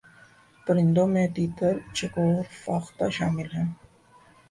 [0.67, 3.65] پرندوں میں تیتر چکور فاختہ شامل ہیں